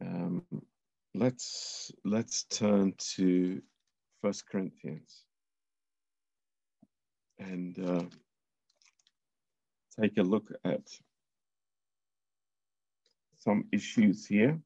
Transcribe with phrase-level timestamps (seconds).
[0.00, 0.44] Um,
[1.14, 3.62] let's let's turn to
[4.22, 5.24] First Corinthians
[7.38, 8.04] and uh,
[10.00, 10.82] take a look at
[13.38, 14.58] some issues here.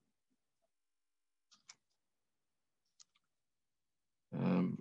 [4.37, 4.78] Um,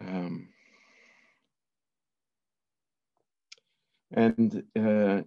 [0.00, 0.48] um,
[4.12, 5.22] and uh,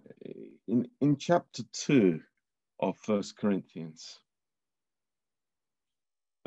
[0.68, 2.20] in in chapter two
[2.80, 4.20] of First Corinthians,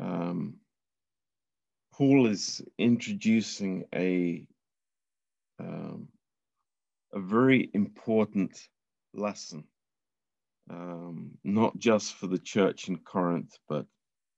[0.00, 0.56] um,
[1.94, 4.46] Paul is introducing a
[5.60, 6.08] um,
[7.14, 8.58] a very important
[9.14, 9.64] lesson,
[10.70, 13.86] um, not just for the church in Corinth, but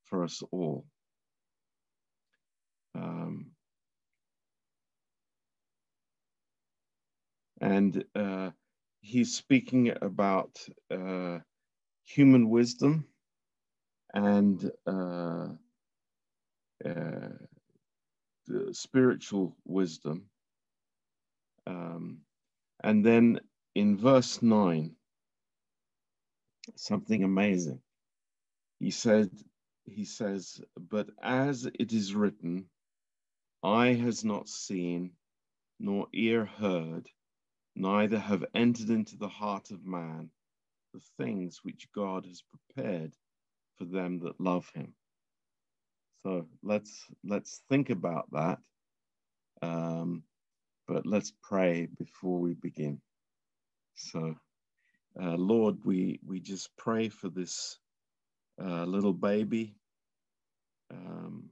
[0.06, 0.86] for us all.
[2.96, 3.52] Um,
[7.62, 8.50] and uh,
[9.00, 10.58] he's speaking about
[10.90, 11.38] uh,
[12.04, 13.06] human wisdom
[14.12, 15.46] and uh,
[16.84, 17.28] uh
[18.72, 20.24] spiritual wisdom.
[21.66, 22.18] Um,
[22.82, 23.38] and then
[23.76, 24.96] in verse 9,
[26.74, 27.80] something amazing.
[28.80, 29.30] He said,
[29.84, 32.66] he says, but as it is written,
[33.62, 35.12] eye has not seen,
[35.78, 37.08] nor ear heard,
[37.76, 40.30] neither have entered into the heart of man
[40.94, 42.42] the things which God has
[42.74, 43.12] prepared
[43.78, 44.94] for them that love him.
[46.24, 48.58] So let's let's think about that.
[49.62, 50.24] Um,
[50.88, 53.00] but let's pray before we begin.
[53.96, 54.36] So,
[55.20, 57.78] uh, Lord, we we just pray for this
[58.62, 59.74] uh, little baby,
[60.92, 61.50] um,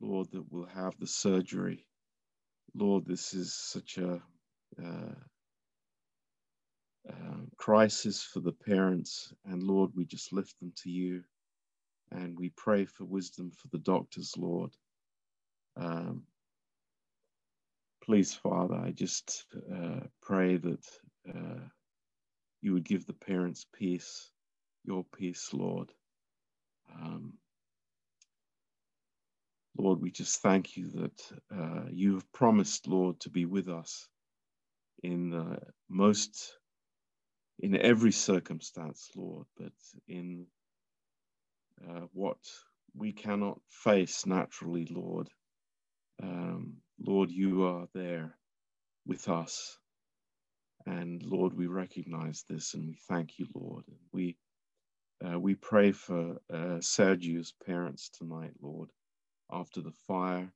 [0.00, 1.86] Lord, that will have the surgery.
[2.74, 4.22] Lord, this is such a
[4.82, 5.14] uh,
[7.10, 11.22] uh, crisis for the parents, and Lord, we just lift them to you.
[12.12, 14.70] And we pray for wisdom for the doctors, Lord.
[15.76, 16.24] Um,
[18.04, 20.86] please, Father, I just uh, pray that
[21.28, 21.60] uh,
[22.62, 24.30] you would give the parents peace,
[24.84, 25.92] your peace, Lord.
[26.94, 27.34] Um,
[29.78, 31.22] Lord, we just thank you that
[31.56, 34.08] uh, you have promised, Lord, to be with us
[35.02, 35.58] in the
[35.90, 36.54] most,
[37.60, 39.72] in every circumstance, Lord, but
[40.08, 40.46] in
[41.88, 42.38] uh, what
[42.96, 45.28] we cannot face naturally, Lord.
[46.22, 48.36] Um, Lord, you are there
[49.06, 49.78] with us.
[50.86, 53.84] And Lord, we recognize this and we thank you, Lord.
[54.12, 54.36] We
[55.24, 58.90] uh, we pray for uh, Sergio's parents tonight, Lord,
[59.50, 60.52] after the fire.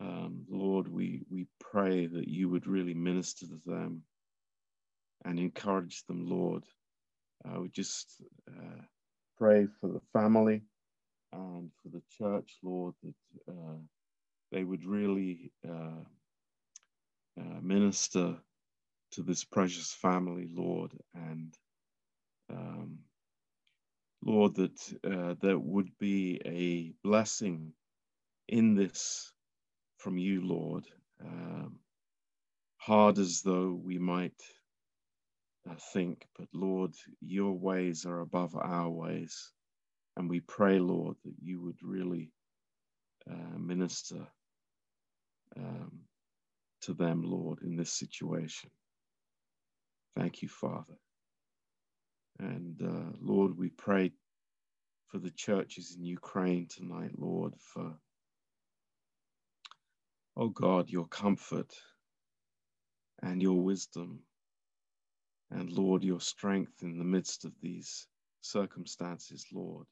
[0.00, 4.02] Um, Lord, we, we pray that you would really minister to them
[5.24, 6.64] and encourage them, Lord.
[7.44, 8.82] Uh, we just uh,
[9.38, 10.62] pray for the family
[11.32, 13.78] and for the church, Lord, that uh,
[14.52, 16.04] they would really uh,
[17.40, 18.36] uh, minister
[19.12, 21.54] to this precious family, Lord, and
[22.50, 22.98] um,
[24.24, 27.72] Lord, that uh, there would be a blessing
[28.48, 29.32] in this
[29.98, 30.86] from you, Lord.
[31.24, 31.78] Um,
[32.78, 34.40] hard as though we might
[35.70, 39.52] uh, think, but Lord, your ways are above our ways.
[40.16, 42.32] And we pray, Lord, that you would really
[43.30, 44.26] uh, minister
[45.56, 46.00] um,
[46.82, 48.70] to them, Lord, in this situation.
[50.16, 50.96] Thank you, Father.
[52.38, 54.12] And uh, Lord, we pray
[55.08, 57.94] for the churches in Ukraine tonight, Lord, for,
[60.36, 61.72] oh God, your comfort
[63.22, 64.20] and your wisdom
[65.52, 68.06] and Lord, your strength in the midst of these
[68.40, 69.86] circumstances, Lord.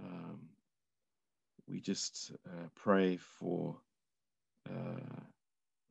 [0.00, 0.40] Um,
[1.68, 3.76] we just uh, pray for
[4.68, 5.20] uh,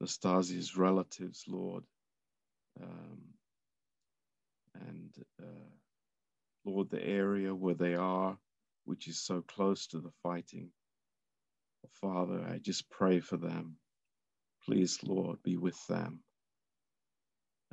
[0.01, 1.83] Nastasia's relatives, Lord.
[2.81, 3.21] Um,
[4.87, 5.71] and uh,
[6.65, 8.37] Lord, the area where they are,
[8.85, 10.69] which is so close to the fighting.
[12.01, 13.77] Father, I just pray for them.
[14.65, 16.21] Please, Lord, be with them.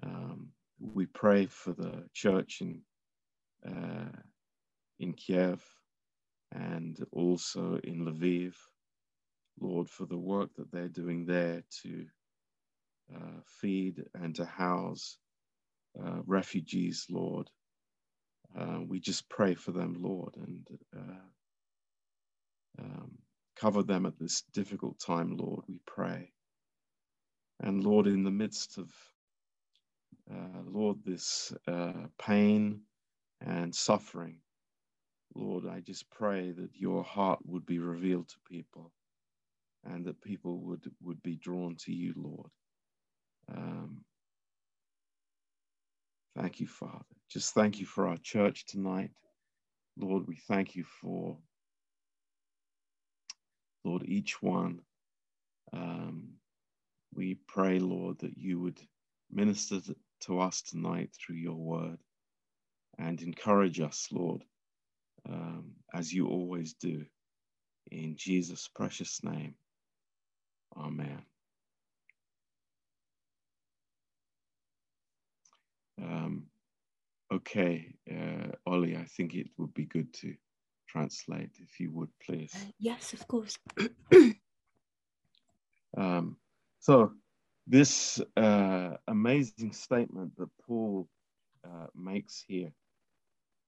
[0.03, 0.50] Um,
[0.82, 2.82] we pray for the church in
[3.67, 4.11] uh,
[5.00, 5.62] in Kiev
[6.52, 8.55] and also in Lviv,
[9.61, 12.06] Lord, for the work that they're doing there to
[13.14, 15.19] uh, feed and to house
[16.00, 17.50] uh, refugees, Lord.
[18.58, 21.44] Uh, we just pray for them, Lord, and uh,
[22.81, 23.12] um,
[23.56, 25.64] cover them at this difficult time, Lord.
[25.69, 26.32] We pray.
[27.61, 28.90] And And Lord, in the midst of,
[30.32, 32.82] uh, Lord, this uh, pain
[33.41, 34.38] and suffering,
[35.35, 38.93] Lord, I just pray that your heart would be revealed to people
[39.85, 42.50] and that people would, would be drawn to you, Lord.
[43.55, 44.03] Um,
[46.37, 47.05] thank you, Father.
[47.31, 49.11] Just thank you for our church tonight.
[49.99, 51.38] Lord, we thank you for,
[53.85, 54.81] Lord, each one.
[55.73, 56.35] Um,
[57.15, 58.81] we pray, Lord, that you would
[59.31, 59.97] minister to
[60.31, 61.99] us tonight through your word
[62.99, 64.45] and encourage us, Lord,
[65.29, 67.05] um, as you always do.
[67.91, 69.55] In Jesus' precious name,
[70.77, 71.23] amen.
[76.01, 76.47] Um,
[77.33, 80.35] okay, uh, Ollie, I think it would be good to
[80.89, 82.55] translate if you would please.
[82.79, 83.59] Yes, of course.
[85.97, 86.37] Um,
[86.81, 87.13] so,
[87.67, 91.09] this uh, amazing statement that Paul
[91.64, 92.73] uh, makes here,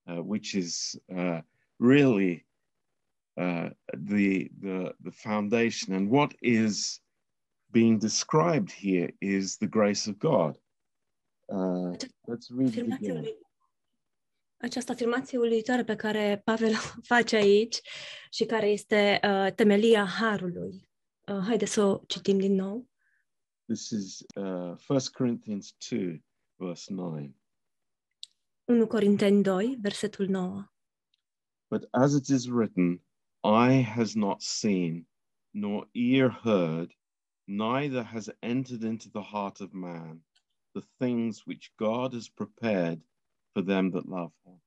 [0.09, 1.41] uh, which is uh,
[1.79, 2.45] really
[3.37, 6.99] uh, the, the, the foundation, and what is
[7.71, 10.57] being described here is the grace of God.
[11.51, 11.93] Uh,
[12.27, 13.25] let's read it again.
[14.57, 17.81] Această afirmație uluitoare pe care Pavel o face aici
[18.29, 20.89] și care este uh, temelia harului.
[21.27, 22.87] Uh, haide să o citim din nou.
[23.67, 26.19] This is uh, 1 Corinthians 2,
[26.59, 27.33] verse 9.
[28.67, 30.69] 1 Corinteni 2, versetul 9.
[31.69, 32.99] But as it is written,
[33.43, 35.07] eye has not seen,
[35.53, 36.93] nor ear heard,
[37.47, 40.21] neither has entered into the heart of man
[40.75, 43.01] the things which God has prepared
[43.53, 44.61] for them that love him.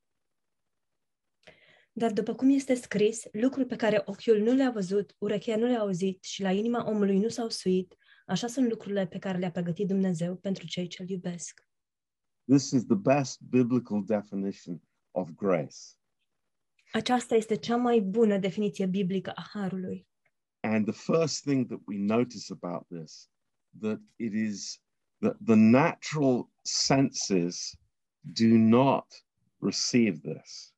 [1.93, 5.81] Dar după cum este scris, lucruri pe care ochiul nu le-a văzut, urechea nu le-a
[5.81, 7.97] auzit și la inima omului nu s-au suit,
[8.29, 11.67] așa sunt lucrurile pe care le-a pregătit Dumnezeu pentru cei ce-L iubesc.
[12.45, 15.77] This is the best biblical definition of grace.
[16.93, 20.07] Aceasta este cea mai bună definiție biblică a harului.
[20.61, 23.31] And the first thing that we notice about this,
[23.81, 24.83] that it is
[25.19, 27.77] that the natural senses
[28.21, 29.25] do not
[29.59, 30.75] receive this.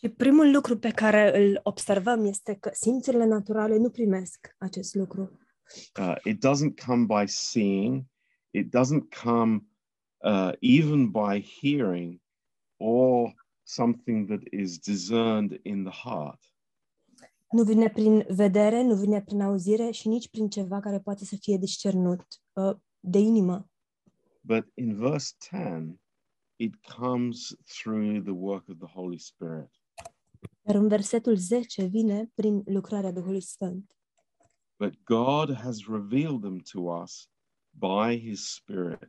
[0.00, 5.38] Și primul lucru pe care îl observăm este că simțurile naturale nu primesc acest lucru.
[5.98, 8.08] Uh, it doesn't come by seeing,
[8.50, 9.66] it doesn't come
[10.24, 12.20] uh, even by hearing
[12.78, 13.32] or
[13.64, 16.38] something that is discerned in the heart.
[17.52, 21.36] Nu vine prin vedere, nu vine prin auzire și nici prin ceva care poate să
[21.40, 23.70] fie discernut uh, de inimă.
[24.40, 26.00] But in verse 10,
[26.56, 29.70] it comes through the work of the Holy Spirit.
[30.66, 33.97] Iar în versetul 10 vine prin lucrarea Duhului Sfânt.
[34.78, 37.28] But God has revealed them to us
[37.72, 39.08] by his Spirit.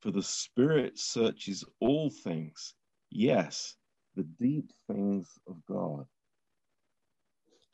[0.00, 2.74] For the Spirit searches all things,
[3.10, 3.76] yes,
[4.14, 6.06] the deep things of God.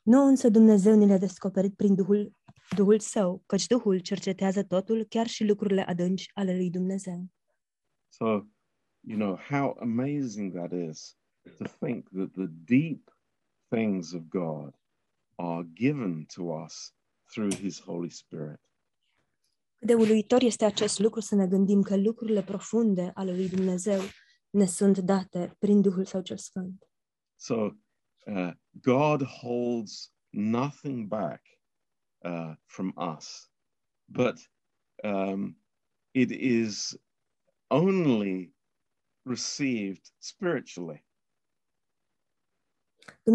[0.01, 2.33] Nu însă Dumnezeu ne le-a descoperit prin Duhul,
[2.75, 7.25] Duhul Său, căci Duhul cercetează totul, chiar și lucrurile adânci ale lui Dumnezeu.
[8.09, 8.25] So,
[8.99, 11.17] you know, how amazing that is
[11.57, 13.11] to think that the deep
[13.69, 14.75] things of God
[15.35, 16.93] are given to us
[17.33, 18.61] through his Holy Spirit.
[19.77, 24.01] Cât de uluitor este acest lucru să ne gândim că lucrurile profunde ale lui Dumnezeu
[24.49, 26.87] ne sunt date prin Duhul Său cel Sfânt.
[27.35, 27.69] So,
[28.25, 31.41] uh, God holds nothing back
[32.17, 33.51] uh, from us,
[34.05, 34.51] but
[35.03, 35.57] um,
[36.11, 36.97] it is
[37.67, 38.53] only
[39.25, 41.05] received spiritually.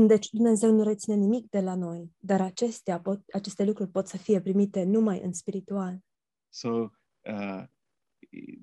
[0.06, 4.16] Deci Dumnezeu nu reține nimic de la noi, dar acestea pot, aceste lucruri pot să
[4.16, 5.98] fie primite numai în spiritual.
[6.48, 7.64] So, uh,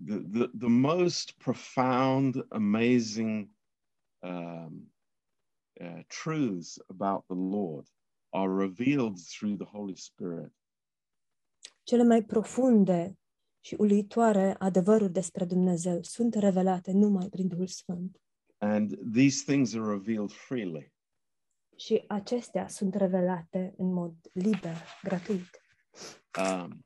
[0.06, 3.50] the, the, the most profound, amazing
[4.20, 4.94] um,
[5.82, 7.88] uh, truths about the Lord
[8.30, 10.54] are revealed through the Holy Spirit.
[11.84, 13.18] Cele mai profunde
[13.60, 18.20] și uluitoare adevăruri despre Dumnezeu sunt revelate numai prin Duhul Sfânt.
[18.58, 20.94] And these things are revealed freely.
[21.75, 25.62] Și acestea sunt revelate în mod liber, gratuit.
[26.39, 26.86] Um,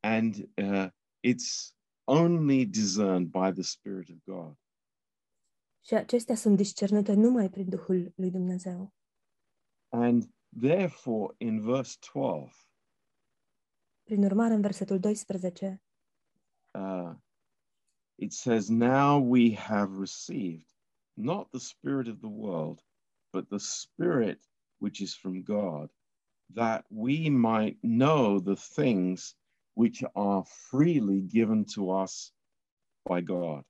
[0.00, 0.88] and uh,
[1.26, 4.58] it's only discerned by the Spirit of God.
[5.84, 8.94] Și acestea sunt discernute numai prin Duhul lui Dumnezeu.
[9.88, 12.54] And therefore, in verse 12,
[14.02, 15.82] Prin urmare, în versetul 12,
[16.70, 17.14] uh,
[18.14, 20.66] it says, Now we have received
[21.12, 22.84] not the Spirit of the world,
[23.30, 25.90] but the Spirit which is from God,
[26.54, 29.36] that we might know the things
[29.74, 32.32] which are freely given to us
[33.02, 33.64] by God.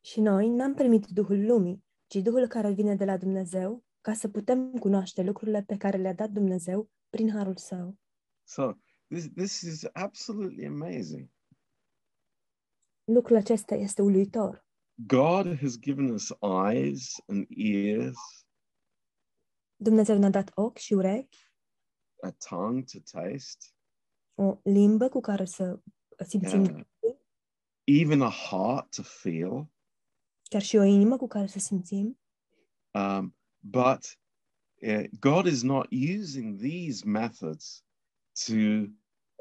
[0.00, 4.28] Și noi n-am primit Duhul lumii, ci Duhul care vine de la Dumnezeu, ca să
[4.28, 7.98] putem cunoaște lucrurile pe care le-a dat Dumnezeu prin harul său.
[8.44, 8.72] So
[9.08, 11.28] this this is absolutely amazing.
[13.04, 14.68] Lucrul acesta este uluitor.
[15.06, 18.18] God has given us eyes and ears,
[19.76, 21.38] Dumnezeu ne-a dat ochi și urechi,
[22.22, 23.66] a tongue to taste,
[24.34, 25.80] o limbă cu care să
[26.26, 27.16] simțim, uh,
[27.84, 29.70] even a heart to feel.
[30.42, 32.18] chiar și o inimă cu care să simțim.
[32.94, 34.18] Um, but
[34.82, 35.86] uh, God is not
[36.18, 37.84] using these methods
[38.46, 38.54] to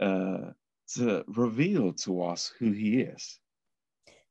[0.05, 0.53] uh,
[0.95, 3.41] to reveal to us who He is.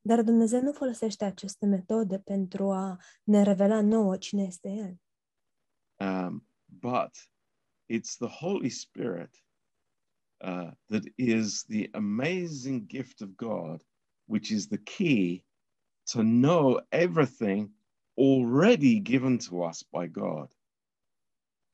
[0.08, 5.00] Dar Dumnezeu nu folosește aceste metode pentru a ne revela nouă cine este El,
[6.00, 7.30] Um, but
[7.92, 9.44] it's the Holy Spirit
[10.44, 13.84] uh, that is the amazing gift of God,
[14.24, 15.44] which is the key
[16.12, 17.70] to know everything
[18.14, 20.56] already given to us by God.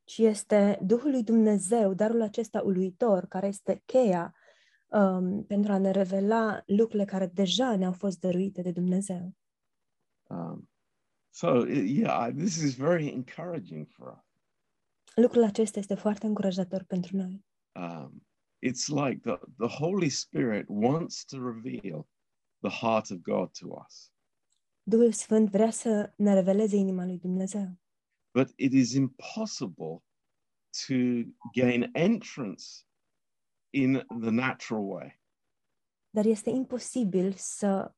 [0.04, 4.34] ci este Duhul lui Dumnezeu, darul acesta uluitor, care este cheia
[4.94, 9.34] um, pentru a ne revela lucrurile care deja ne-au fost dăruite de Dumnezeu.
[10.28, 10.68] Um,
[11.30, 14.24] so, i- yeah, I- this is very encouraging for us.
[15.14, 17.44] Lucrul acesta este foarte încurajator pentru noi.
[17.74, 18.26] Um,
[18.66, 22.08] it's like the, the Holy Spirit wants to reveal
[22.60, 24.12] the heart of God to us,
[24.82, 27.78] Duhul Sfânt vrea să ne reveleze inima lui Dumnezeu,
[28.34, 30.02] but it is impossible
[30.86, 30.94] to
[31.54, 32.64] gain entrance
[33.74, 35.20] in the natural way.
[36.10, 37.94] dar este imposibil să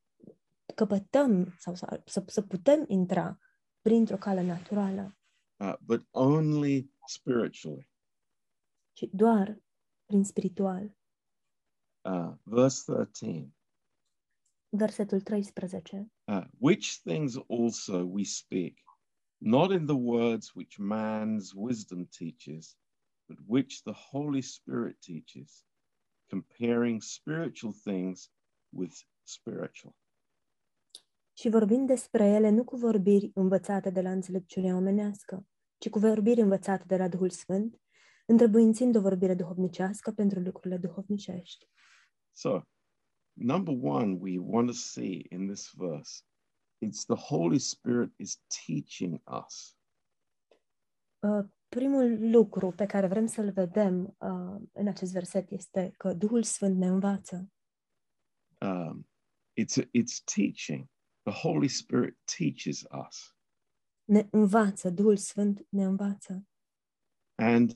[0.74, 3.38] căpătăm sau să, să, să putem intra
[3.80, 5.18] printr-o cale naturală,
[5.56, 7.88] uh, but only spiritually.
[8.92, 9.62] ci doar
[10.06, 10.96] prin spiritual.
[12.04, 13.50] Uh, verse 13
[14.68, 16.12] Versetul 13.
[16.28, 18.78] uh, Which things also we speak,
[19.38, 22.76] not in the words which man's wisdom teaches,
[23.28, 25.64] but which the Holy Spirit teaches,
[26.28, 28.30] comparing spiritual things
[28.68, 29.94] with spiritual.
[31.38, 35.46] Și vorbim despre ele nu cu vorbiri învățate de la înțelepciunea omenească,
[35.78, 37.80] ci cu vorbiri învățate de la Duhul Sfânt,
[38.26, 41.68] întrebuințind o vorbire duhovnicească pentru lucrurile duhovnicești.
[42.32, 42.60] So,
[43.32, 46.22] number one, we want to see in this verse,
[46.80, 49.76] it's the Holy Spirit is teaching us.
[51.18, 51.44] Uh,
[51.80, 56.76] Primul lucru pe care vrem să-l vedem uh, în acest verset este că Duhul Sfânt
[56.76, 57.52] ne învață.
[58.60, 59.08] um,
[59.60, 60.88] it's it's teaching.
[61.22, 63.36] The Holy Spirit teaches us,
[64.04, 66.46] Ne învață, Duhul Sfânt ne învață.
[67.34, 67.74] and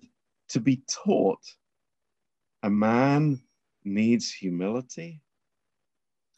[0.52, 1.61] to be taught,
[2.59, 5.23] a man needs humility,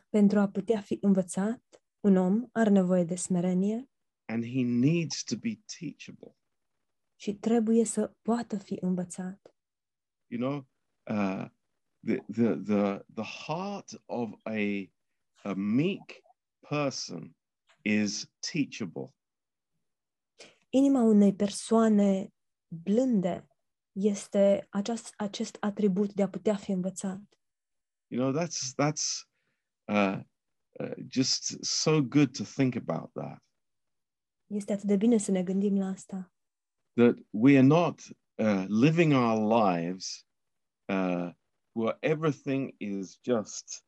[0.09, 3.91] Pentru a putea fi învățat, un om are nevoie de smerenie
[4.29, 6.37] and he needs to be teachable.
[7.23, 9.55] Și trebuie să poată fi învățat.
[10.27, 10.57] You know,
[11.17, 11.51] uh,
[12.07, 14.91] the the the the heart of a
[15.43, 16.23] a meek
[16.69, 17.37] person
[17.83, 19.15] is teachable.
[20.69, 22.35] Inima unei persoane
[22.83, 23.47] blânde
[23.93, 27.21] este aceast, acest atribut de a putea fi învățat.
[28.07, 29.29] You know, that's that's
[29.85, 30.21] uh,
[30.81, 33.45] uh, just so good to think about that.
[34.47, 36.33] Este atât de bine să ne gândim la asta.
[36.97, 38.03] That we are not
[38.39, 40.25] uh, living our lives
[40.89, 41.31] uh,
[41.75, 43.83] where everything is just,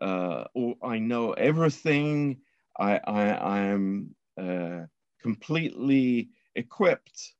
[0.00, 2.40] uh, or I know everything.
[2.78, 4.86] I I I am uh,
[5.22, 7.34] completely equipped.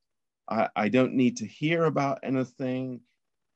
[0.49, 3.01] I, I don't need to hear about anything.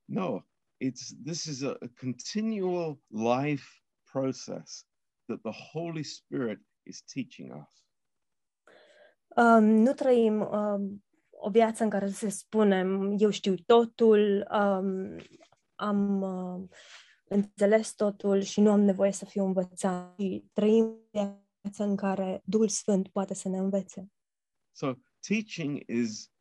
[0.07, 0.43] No,
[0.79, 3.67] it's this is a, a continual life
[4.07, 4.83] process
[5.27, 7.85] that the Holy Spirit is teaching us.
[9.37, 11.04] Um, nu trăim um,
[11.45, 15.17] o viață în care să spunem eu știu totul, um,
[15.75, 16.69] am uh,
[17.23, 20.19] înțeles totul și nu am nevoie să fiu învățat.
[20.19, 24.11] Și trăim viața în care Duhul Sfânt poate să ne învețe.
[24.71, 24.93] So
[25.27, 26.33] teaching is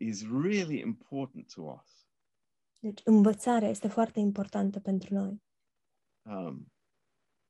[0.00, 2.06] is really important to us.
[2.78, 5.42] Deci învățarea este foarte importantă pentru noi.
[6.22, 6.72] Um,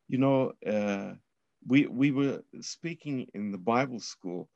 [0.04, 1.16] you know, uh,
[1.68, 4.50] we we were speaking in the Bible school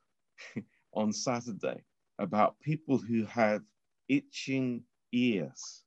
[1.02, 1.86] on Saturday
[2.22, 3.64] about people who have
[4.04, 5.86] itching ears.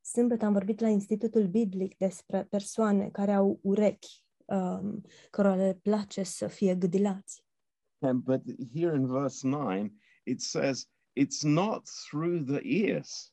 [0.00, 6.22] Sâmbătă am vorbit la Institutul Biblic despre persoane care au urechi, um, cărora le place
[6.22, 7.44] să fie gâdilați.
[7.98, 8.42] And but
[8.74, 9.92] here in verse nine,
[10.24, 10.88] it says
[11.20, 13.32] it's not through the ears.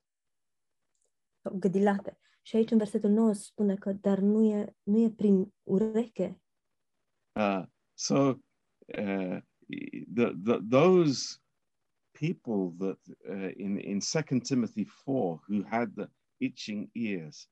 [1.46, 2.20] sau gâdilate.
[2.42, 6.42] Și aici în versetul 9 spune că dar nu e, nu e prin ureche.
[7.36, 9.38] Uh, so uh,
[10.14, 11.40] the, the, those
[12.20, 12.98] people that
[13.30, 17.48] uh, in, in 2 Timothy 4 who had the itching ears,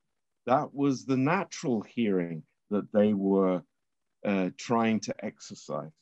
[0.45, 3.61] that was the natural hearing that they were
[4.25, 5.93] uh, trying to exercise.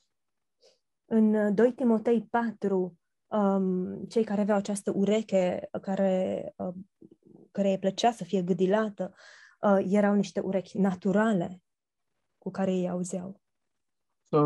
[1.05, 6.73] În uh, 2 Timotei 4, um, cei care aveau această ureche care, uh,
[7.51, 9.13] care îi plăcea să fie gâdilată,
[9.61, 11.61] uh, erau niște urechi naturale
[12.37, 13.41] cu care ei auzeau.
[14.23, 14.37] So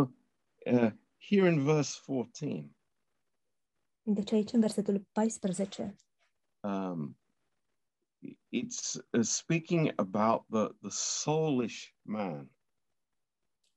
[0.72, 2.75] uh, here in verse 14,
[4.08, 5.96] Deci aici în versetul 14
[6.66, 7.16] um,
[8.52, 12.50] it's uh, speaking about the, the soulish man.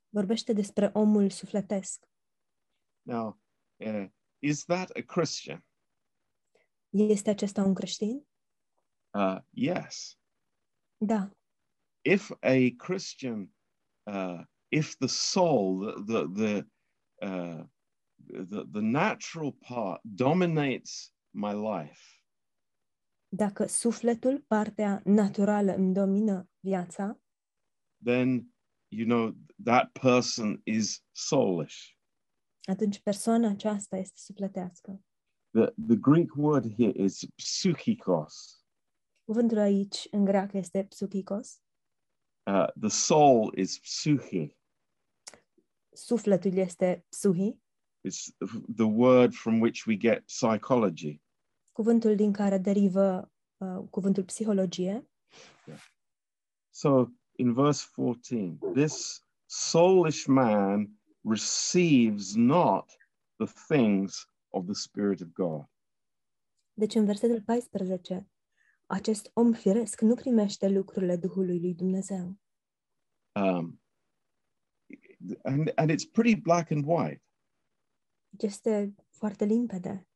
[0.09, 2.09] vorbește despre omul sufletesc.
[3.03, 3.41] Now,
[3.77, 4.07] uh,
[4.39, 5.65] is that a Christian?
[6.91, 8.27] Este acesta un creștin?
[9.11, 10.19] Uh, yes.
[10.97, 11.31] Da.
[12.01, 13.55] If a Christian,
[14.03, 16.67] uh, if the soul, the the the,
[17.27, 17.65] uh,
[18.27, 22.01] the the natural part dominates my life,
[23.29, 27.21] Dacă sufletul, partea naturală, îmi domină viața,
[28.05, 28.55] then
[28.89, 29.35] you know
[29.65, 31.97] that person is soulish.
[32.63, 35.03] atunci persoana aceasta este sufletească.
[35.51, 38.63] The the Greek word here is psychikos.
[39.25, 41.63] Cuvântul aici în greacă este psuchikos.
[42.47, 44.57] Uh, the soul is psyche.
[45.93, 47.59] Sufletul este psuhi,
[48.09, 48.33] It's
[48.77, 51.21] the word from which we get psychology.
[51.73, 55.09] cuvântul din care derivă uh, cuvântul psihologie.
[56.71, 62.91] So in verse 14, this soulish man receives not
[63.37, 65.65] the things of the Spirit of God.
[66.73, 68.29] Deci în versetul 14,
[68.87, 72.39] acest om firesc nu primește lucrurile Duhului lui Dumnezeu.
[73.33, 73.81] Um,
[75.43, 77.23] and, and it's pretty black and white.
[78.37, 80.09] Este foarte limpede.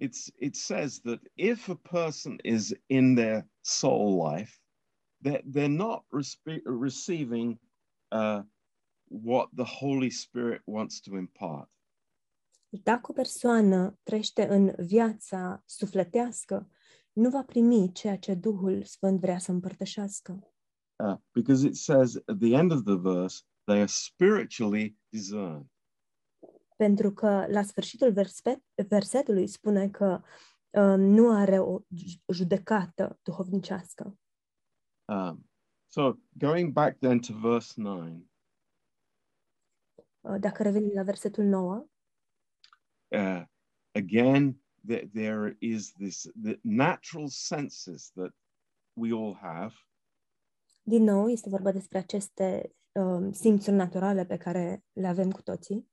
[0.00, 4.60] It's, it says that if a person is in their soul life,
[5.22, 6.04] they're, they're not
[6.64, 7.58] receiving
[8.10, 8.42] uh,
[9.08, 11.68] what the Holy Spirit wants to impart.
[12.82, 16.70] Dacă o persoană trăiește în viața sufletească,
[17.12, 20.54] nu va primi ceea ce Duhul Sfânt vrea să împărtășească.
[21.04, 25.66] Uh, because it says at the end of the verse, they are spiritually discerned.
[26.80, 30.22] Pentru că la sfârșitul verspe- versetului spune că
[30.70, 34.18] uh, nu are o ju- judecată duhovnicească.
[35.04, 35.50] Um,
[35.86, 38.24] so going back then to verse 9,
[40.20, 41.86] Uh, dacă revenim la versetul 9,
[43.08, 43.42] uh,
[43.92, 44.62] again,
[44.92, 48.34] th- there is this the natural senses that
[48.92, 49.74] we all have,
[50.82, 55.89] din nou este vorba despre aceste uh, simțuri naturale pe care le avem cu toții,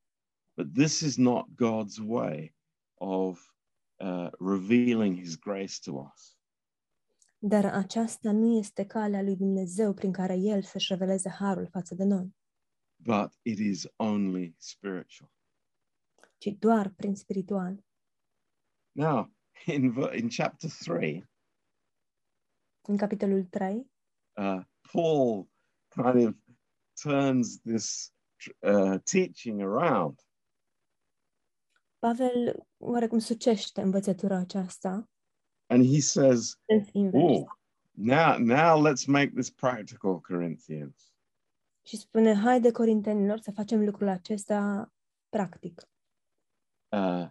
[0.58, 2.56] but this is not God's way
[3.00, 3.54] of
[4.00, 6.36] uh, revealing His grace to us.
[7.40, 12.04] dar aceasta nu este calea lui Dumnezeu prin care El să-și reveleze harul față de
[12.04, 12.36] noi,
[13.04, 15.32] But it is only spiritual.
[16.38, 17.86] ci doar prin spiritual.
[18.92, 19.32] Now,
[19.66, 21.30] in ver- in chapter three,
[22.82, 23.92] În capitolul 3,
[24.38, 25.50] uh, Paul
[25.90, 26.36] kind of
[27.02, 28.14] turns this
[28.62, 30.20] uh, teaching around.
[32.00, 35.10] Pavel oarecum sucește învățătura aceasta,
[35.70, 37.46] And he says, sens invers, Oh,
[37.92, 41.12] now, now let's make this practical, Corinthians.
[41.86, 44.92] și spune, haide corintenilor să facem lucrul acesta
[45.30, 45.82] practic.
[46.92, 47.28] Uh,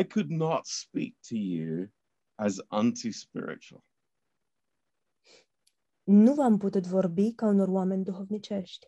[0.00, 1.88] I could not speak to you
[2.34, 3.84] as unto spiritual.
[6.02, 8.86] Nu v-am putut vorbi ca unor oameni duhovnicești.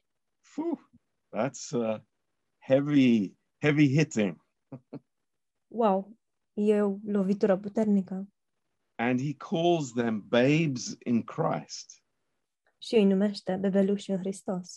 [0.55, 0.91] Phew,
[1.37, 2.01] that's uh,
[2.59, 4.47] heavy, heavy hitting.
[5.69, 6.17] Wow,
[6.53, 8.29] e o lovitură puternică.
[8.95, 12.03] And he calls them babes in Christ.
[12.79, 14.75] Și îi numește bebeluși în Hristos.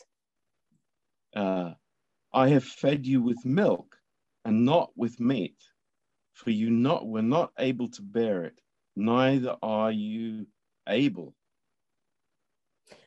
[1.35, 1.73] Uh,
[2.33, 4.03] I have fed you with milk
[4.41, 5.55] and not with meat,
[6.31, 10.47] for you not were not able to bear it, neither are you
[10.83, 11.35] able.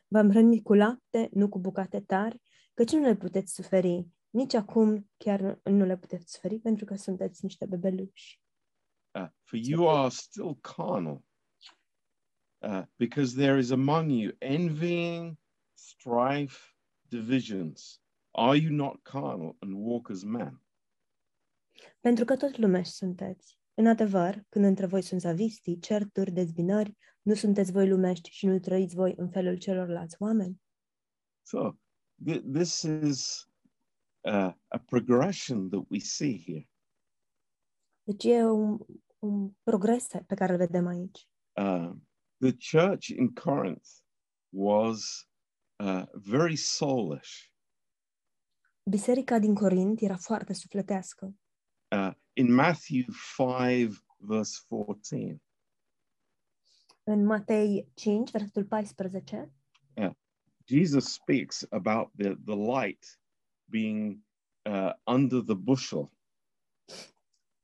[0.08, 2.40] V-am hrănit cu lapte, nu cu bucate tari,
[2.74, 4.08] căci nu le puteți suferi.
[4.34, 8.40] Nici acum chiar nu- nu le puteți suferi pentru că sunteți niște bebeluși.
[9.18, 11.24] Uh, for you are still carnal,
[12.58, 15.36] uh, because there is among you envying,
[15.72, 16.56] strife,
[17.08, 18.02] divisions.
[18.30, 20.62] Are you not carnal and walk as men?
[22.00, 23.58] Pentru că tot lumeși sunteți.
[23.74, 28.58] În adevăr, când între voi sunt zavistii, certuri, dezbinări, nu sunteți voi lumești și nu
[28.58, 30.62] trăiți voi în felul celorlalți oameni?
[31.42, 31.70] So
[32.30, 33.48] th- this is
[34.24, 36.68] uh, a progression that we see here.
[38.02, 38.78] Deci e un,
[39.18, 41.28] un progres pe care îl vedem aici.
[41.52, 41.92] Uh,
[42.38, 43.88] the church in Corinth
[44.48, 45.28] was
[45.76, 47.52] uh, very soulish.
[48.90, 51.34] Biserica din Corint era foarte sufletească.
[51.96, 53.04] Uh, in Matthew
[53.36, 55.42] 5, verse 14,
[57.02, 59.52] În Matei 5, versetul 14,
[60.66, 63.04] Jesus speaks about the, the light
[63.70, 64.24] being
[64.62, 66.12] uh, under the bushel.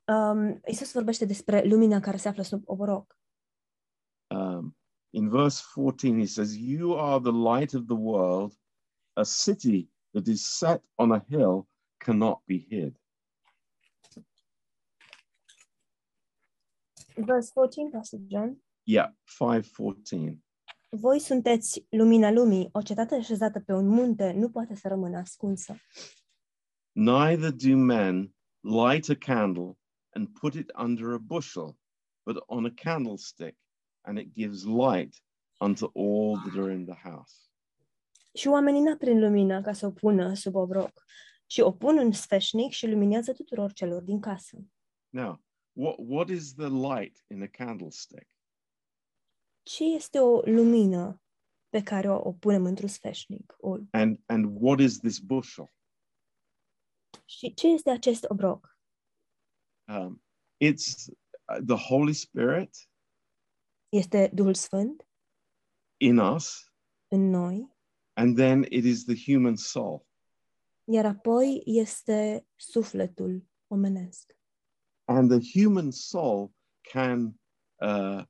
[0.05, 3.19] um, Iisus vorbește despre lumina care se află sub obroc.
[4.35, 4.77] Um,
[5.11, 8.53] in verse 14, he says, You are the light of the world.
[9.13, 13.01] A city that is set on a hill cannot be hid.
[17.17, 18.63] Verse 14, Pastor John.
[18.85, 20.43] Yeah, 514.
[20.97, 25.77] Voi sunteți lumina lumii, o cetate așezată pe un munte nu poate să rămână ascunsă.
[26.93, 29.79] Neither do men light a candle
[30.11, 31.79] and put it under a bushel,
[32.23, 33.57] but on a candlestick,
[34.01, 35.23] and it gives light
[35.61, 37.35] unto all that are in the house.
[38.35, 41.05] Și oamenii n-aprind lumina ca să o pună sub obroc,
[41.47, 44.57] ci o pun în sfeșnic și luminează tuturor celor din casă.
[45.09, 45.41] Now,
[45.73, 48.27] what, what is the light in a candlestick?
[49.63, 51.23] Ce este o lumină
[51.69, 53.55] pe care o, o punem într-un sfeșnic?
[53.59, 55.73] O, And, and what is this bushel?
[57.25, 58.79] și ce este acest obroc?
[59.89, 60.23] Um,
[60.65, 62.89] it's uh, the Holy Spirit
[63.89, 65.09] Este Duhul Sfânt
[65.97, 66.73] in us,
[67.09, 67.77] în noi,
[68.13, 70.07] and then it is the human soul.
[70.85, 74.37] iar apoi este sufletul omenesc.
[75.05, 76.53] And the human soul
[76.93, 77.41] can
[77.81, 78.25] uh,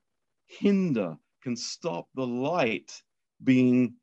[0.59, 3.05] hinder, can stop the light
[3.37, 3.95] being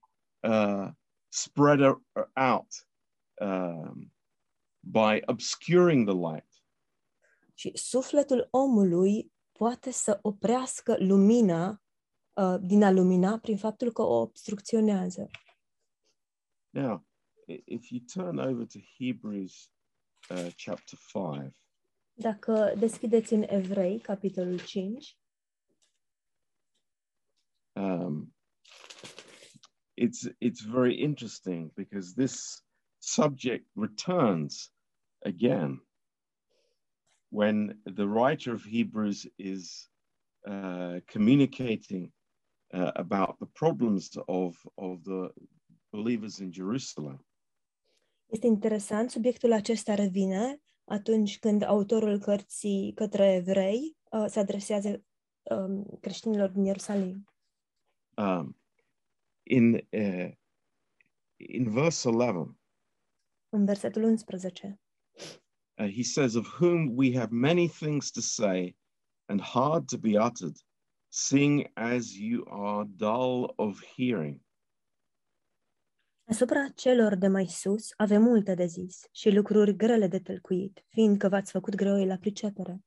[0.44, 0.92] uh,
[1.30, 1.80] spread
[2.36, 2.86] out
[3.42, 4.12] um,
[4.82, 6.46] by obscuring the light.
[7.54, 11.82] Și sufletul omului poate să oprească lumina
[12.34, 15.30] uh, din a lumina prin faptul că o obstrucționează.
[16.70, 17.06] Now,
[17.66, 19.72] if you turn over to Hebrews
[20.30, 21.54] uh, chapter 5,
[22.14, 25.18] Dacă deschideți în Evrei, capitolul 5,
[27.78, 28.32] um,
[29.96, 32.62] it's it's very interesting because this
[33.00, 34.72] subject returns
[35.26, 35.80] again
[37.30, 39.90] when the writer of Hebrews is
[40.50, 42.12] uh, communicating
[42.74, 45.30] uh, about the problems of of the
[45.92, 47.20] believers in Jerusalem.
[48.30, 55.04] este interesant, subiectul acesta revine atunci când autorul cărții către evrei uh, se adresează
[55.44, 57.28] um, creștinilor din Ierusalim.
[58.18, 58.56] Um,
[59.44, 60.32] in uh,
[61.36, 62.60] in verse eleven,
[63.50, 64.80] În versetul 11,
[65.80, 68.76] uh, he says, Of whom we have many things to say
[69.26, 70.58] and hard to be uttered,
[71.10, 74.42] seeing as you are dull of hearing.
[76.30, 81.30] Asupra celor de mai sus avem multe de zis și lucruri grele de tălcuit, fiindcă
[81.30, 82.86] v-ați făcut greoi la pricepere.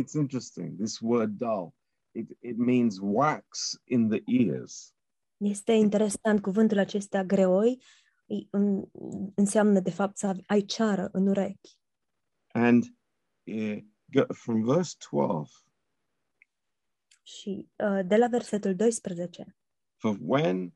[0.00, 0.76] It's interesting.
[0.78, 1.74] This word dull,
[2.16, 4.94] it, it means wax in the ears.
[5.36, 7.82] Este interesant, cuvântul acesta greoi
[9.34, 11.78] înseamnă de fapt să ai ceară în urechi.
[12.52, 12.84] And
[13.44, 13.82] uh,
[14.28, 15.50] from verse 12,
[17.22, 19.56] Și uh, de la versetul 12,
[19.96, 20.74] for when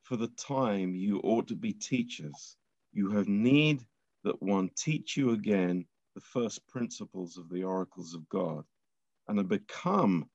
[0.00, 2.58] for the time you ought to be teachers,
[2.90, 3.88] you have need
[4.22, 8.66] that one teach you again the first principles of the oracles of God,
[9.26, 10.31] and have become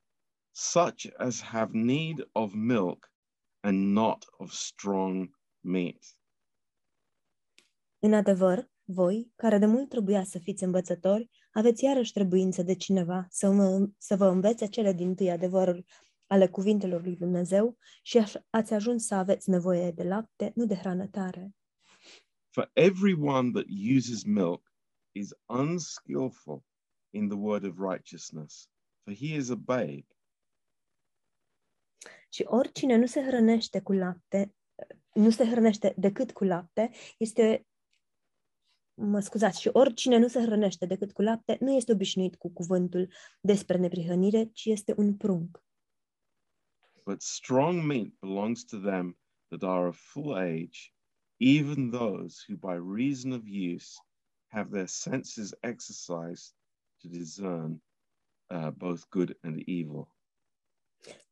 [0.57, 3.11] such as have need of milk
[3.61, 6.17] and not of strong meat.
[7.99, 13.25] În adevăr, voi, care de mult trebuia să fiți învățători, aveți iarăși trebuință de cineva
[13.29, 15.85] să vă, să vă învețe cele din tâi adevăruri
[16.27, 21.07] ale cuvintelor lui Dumnezeu și ați ajuns să aveți nevoie de lapte, nu de hrană
[21.07, 21.55] tare.
[22.49, 23.65] For everyone that
[23.95, 24.73] uses milk
[25.11, 26.63] is unskillful
[27.09, 28.69] in the word of righteousness,
[29.03, 30.16] for he is a babe.
[32.29, 34.53] Și oricine nu se hrănește cu lapte,
[35.13, 37.67] nu se hrănește decât cu lapte, este
[38.93, 43.11] mă scuzați, și oricine nu se hrănește decât cu lapte, nu este obișnuit cu cuvântul
[43.41, 45.61] despre neprihănire, ci este un prunc.
[47.07, 49.15] but strong meat belongs to them
[49.49, 50.91] that are of full age,
[51.39, 53.97] even those who by reason of use
[54.49, 56.53] have their senses exercised
[57.01, 57.79] to discern
[58.49, 60.09] uh, both good and evil.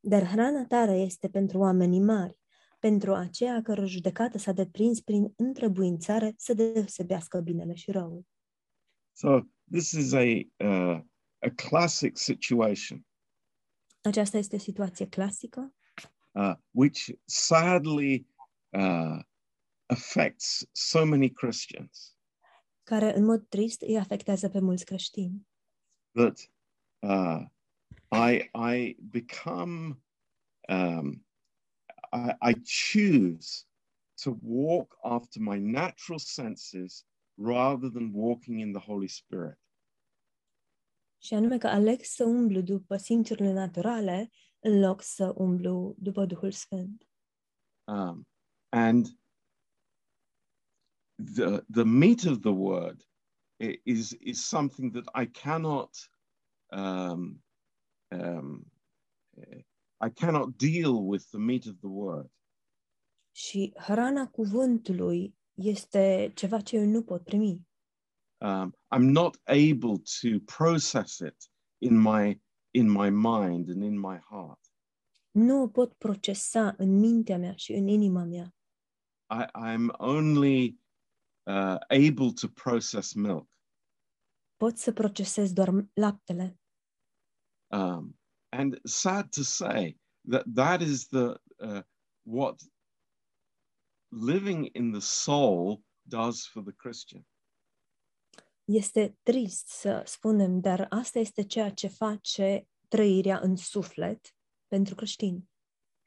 [0.00, 2.40] Dar hrana tare este pentru oamenii mari,
[2.78, 8.26] pentru aceea cără judecată s-a deprins prin întrebuințare să deosebească binele și răul.
[9.12, 10.22] So this is a
[10.64, 11.00] uh,
[11.38, 13.06] a classic situation
[14.02, 15.74] Aceasta este o situație clasică,
[16.32, 18.26] uh, which sadly
[18.68, 19.20] uh,
[19.86, 22.16] affects so many Christians.
[22.82, 25.46] care în mod trist îi afectează pe mulți creștini.
[26.12, 26.50] that
[26.98, 27.46] uh,
[28.16, 30.00] I I become
[30.68, 31.24] um,
[32.12, 33.66] I, I choose
[34.22, 37.04] to walk after my natural senses
[37.36, 39.58] rather than walking in the Holy Spirit.
[41.22, 46.50] Și anume că aleg să umblu după simțurile naturale în loc să umblu după Duhul
[46.50, 47.08] Sfânt.
[47.84, 48.26] Um,
[48.68, 49.06] and
[51.34, 53.08] the the meat of the word
[53.84, 56.10] is is something that I cannot
[56.72, 57.44] um,
[58.08, 58.72] um,
[59.30, 59.64] eh,
[60.06, 62.30] I cannot deal with the meat of the word.
[63.32, 67.66] Și hrana cuvântului este ceva ce eu nu pot primi.
[68.40, 72.40] um, I'm not able to process it in my
[72.72, 74.58] in my mind and in my heart.
[75.30, 78.54] Nu o pot procesa în mintea mea și în inima mea.
[79.30, 80.80] I, I'm only
[81.42, 83.48] uh, able to process milk,
[84.56, 86.58] Pot să procesez doar laptele.
[87.68, 89.96] Um, and sad to say
[90.28, 91.82] that that is the uh,
[92.22, 92.60] what
[94.10, 97.26] living in the soul does for the Christian.
[98.64, 104.34] Este trist să spunem, dar asta este ceea ce face trăirea în suflet
[104.66, 105.48] pentru creștini.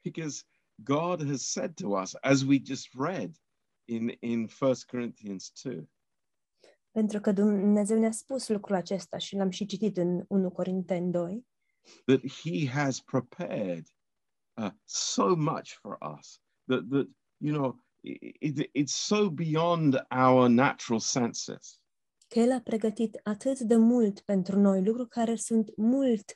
[0.02, 0.44] because
[0.82, 3.36] God has said to us, as we just read
[3.84, 5.88] in in First Corinthians two,
[6.90, 11.46] Pentru că Dumnezeu ne-a spus lucrul acesta și l-am și citit în 1 Corinteni 2,
[12.04, 13.86] that He has prepared
[14.54, 20.48] uh, so much for us that that you know it, it, it's so beyond our
[20.48, 21.80] natural senses
[22.28, 26.32] că El a pregătit atât de mult pentru noi, lucruri care sunt mult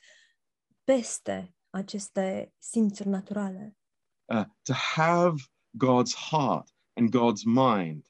[0.83, 3.77] peste aceste simțuri naturale.
[4.25, 5.35] uh, to have
[5.77, 8.05] God's heart and God's mind.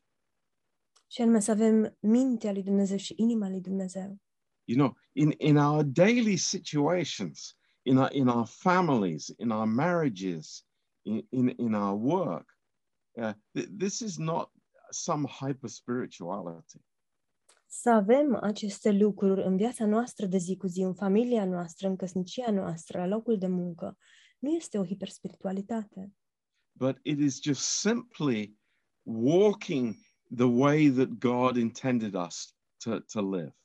[1.15, 4.21] Și anume să avem mintea lui Dumnezeu și inima lui Dumnezeu.
[4.63, 10.65] You know, in in our daily situations, in our in our families, in our marriages,
[11.01, 12.59] in in, in our work.
[13.11, 14.51] Uh, th- this is not
[14.89, 16.77] some hyper spirituality.
[17.65, 21.95] Să avem aceste lucruri în viața noastră de zi cu zi, în familia noastră, în
[21.95, 23.97] căsnicia noastră, la locul de muncă,
[24.39, 26.13] nu este o hiperspiritualitate,
[26.71, 28.57] but it is just simply
[29.03, 30.04] walking
[30.35, 33.55] the way that God intended us to, to live.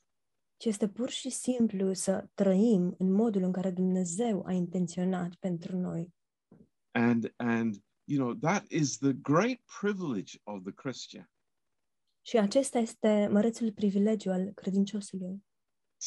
[0.57, 5.77] ci este pur și simplu să trăim în modul în care Dumnezeu a intenționat pentru
[5.77, 6.13] noi.
[6.91, 11.31] And and you know that is the great privilege of the Christian.
[12.21, 15.45] Și acesta este mărețul privilegiu al credinciosului,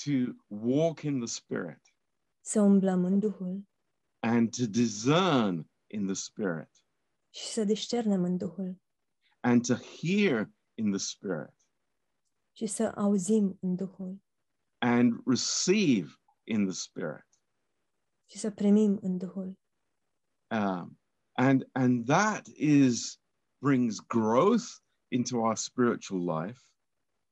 [0.04, 0.10] to
[0.46, 1.94] walk in the spirit.
[2.40, 3.62] Să umblăm în Duhul.
[4.18, 6.70] And to discern in the spirit.
[7.30, 8.82] Și să discernem în Duhul
[9.44, 11.54] and to hear in the spirit
[12.56, 14.22] și să auzim în Duhul
[14.78, 16.08] and receive
[16.44, 17.26] in the spirit.
[18.30, 19.58] și să primim în Duhul.
[20.50, 20.98] Um,
[21.32, 23.20] and and that is
[23.58, 24.64] brings growth
[25.08, 26.60] into our spiritual life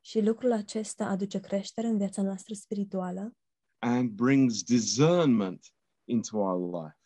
[0.04, 3.36] Și lucrul acesta aduce creștere în viața noastră spirituală
[3.78, 5.66] and brings discernment
[6.08, 6.98] into our life.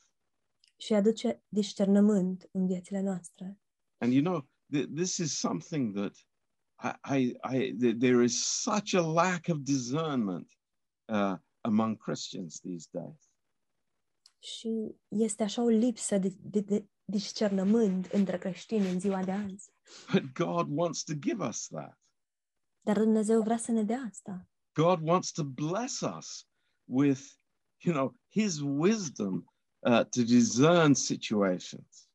[0.76, 3.58] și aduce discernământ în viețile noastre.
[3.98, 6.14] And you know, th- this is something that
[6.78, 10.46] I, I, I th- there is such a lack of discernment
[11.08, 13.30] uh, among Christians these days.
[14.38, 19.70] Și este așa o lipsă de, de, de discernământ între creștini în ziua de azi.
[20.12, 21.98] But God wants to give us that.
[22.80, 24.48] Dar Dumnezeu vrea să ne dea asta.
[24.72, 26.46] God wants to bless us
[26.84, 27.20] with,
[27.78, 29.44] you know, His wisdom
[29.78, 32.05] uh, to discern situations.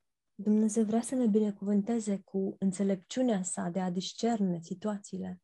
[0.43, 5.41] Dumnezeu vrea să ne binecuvânteze cu înțelepciunea sa de a discerne situațiile.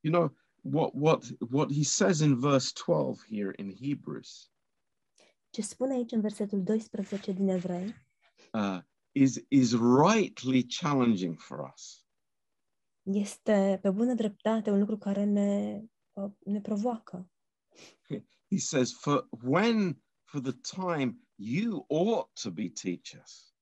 [0.00, 4.50] You know what what what He says in verse twelve here in Hebrews
[5.50, 7.94] Ce spune aici în versetul 12 din Evrei
[8.52, 8.78] uh,
[9.12, 12.06] is is rightly challenging for us.
[13.02, 15.80] este pe bună dreptate un lucru care ne,
[16.12, 17.30] uh, ne provoacă.
[18.50, 23.55] He says, "For when for the time you ought to be teachers."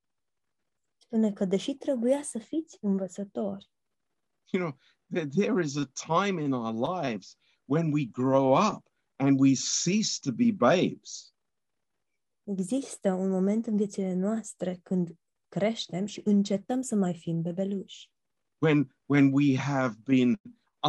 [1.14, 3.70] Spune că deși trebuia să fiți învățători,
[4.50, 4.78] You know,
[5.12, 10.18] there, there is a time in our lives when we grow up and we cease
[10.22, 11.34] to be babes.
[12.42, 18.10] Există un moment în viețile noastre când creștem și încetăm să mai fim bebeluși.
[18.58, 20.40] When, when we have been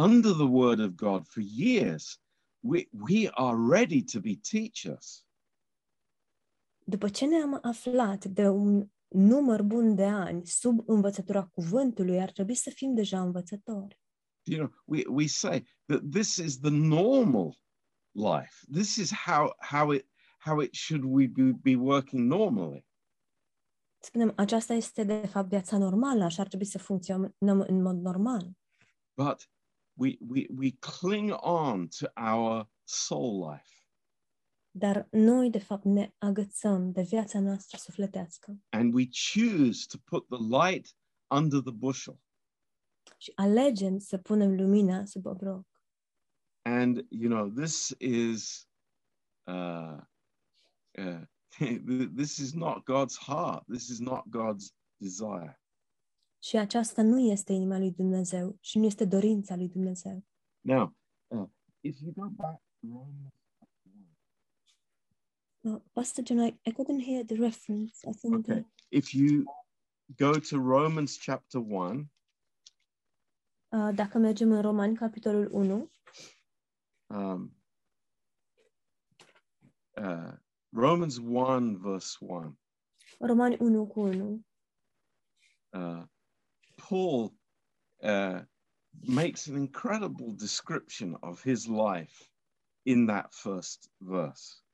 [0.04, 2.20] under the word of God for years,
[2.60, 5.26] we, we are ready to be teachers.
[6.84, 12.54] După ce ne-am aflat de un număr bun de ani sub învățătura cuvântului, ar trebui
[12.54, 14.00] să fim deja învățători.
[14.42, 17.58] You know, we, we say that this is the normal
[18.12, 18.54] life.
[18.72, 20.06] This is how, how, it,
[20.38, 22.86] how it should we be, be working normally.
[23.98, 28.50] Spunem, aceasta este de fapt viața normală, așa ar trebui să funcționăm în mod normal.
[29.16, 29.50] But
[29.92, 33.75] we, we, we cling on to our soul life.
[34.78, 40.26] Dar noi, de fapt, ne agățăm de viața noastră sufletească and we choose to put
[40.28, 40.96] the light
[41.36, 42.20] under the bushel.
[43.16, 45.66] și alegem să punem lumina sub obroc.
[46.62, 48.68] And you know, this is
[49.44, 49.98] uh,
[50.98, 51.22] uh,
[52.16, 53.64] this is not God's heart.
[53.66, 55.60] This is not God's desire.
[56.42, 60.24] Și aceasta nu este inima lui Dumnezeu și nu este dorința lui Dumnezeu.
[60.60, 61.48] Now, uh,
[61.80, 63.45] if you go back Romans
[65.66, 68.04] Uh, Pastor John, I, I couldn't hear the reference.
[68.06, 68.64] I think Okay.
[68.92, 69.44] if you
[70.16, 72.08] go to Romans chapter 1,
[73.72, 75.90] uh, dacă mergem în Romani, capitolul 1,
[77.06, 77.56] um,
[79.96, 80.32] uh,
[80.72, 82.58] Romans 1, verse 1,
[83.18, 84.46] Romani 1 cu 1,
[85.72, 86.02] uh,
[86.88, 87.32] Paul
[88.02, 88.40] uh,
[89.06, 92.30] makes an incredible description of his life
[92.82, 94.65] in that first verse.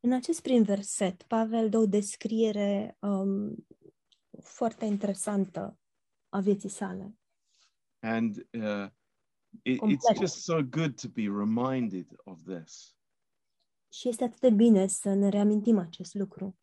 [0.00, 3.66] În acest prim verset, Pavel dă o descriere um,
[4.42, 5.78] foarte interesantă
[6.28, 7.16] a vieții sale.
[8.00, 8.86] And uh,
[9.62, 10.18] it, it's Complex.
[10.18, 12.96] just so good to be reminded of this
[13.92, 16.58] Și este atât de bine să ne reamintim acest lucru.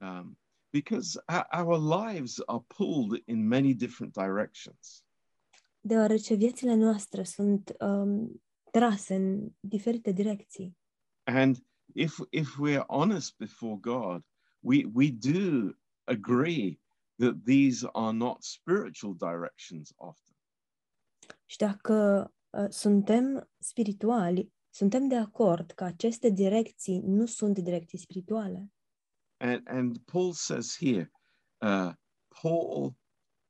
[0.00, 0.38] um,
[0.70, 5.02] because our, our lives are pulled in many different directions.
[5.80, 10.76] Deoarece viețile noastre sunt um, trase în diferite direcții.
[11.24, 11.56] And
[11.98, 14.22] if, if we're honest before God,
[14.62, 15.74] we, we do
[16.06, 16.78] agree
[17.18, 20.36] that these are not spiritual directions often.
[21.46, 28.72] Și dacă uh, suntem spirituali, suntem de acord că aceste direcții nu sunt direcții spirituale.
[29.36, 31.10] And, and Paul says here,
[31.60, 31.92] uh,
[32.42, 32.96] Paul,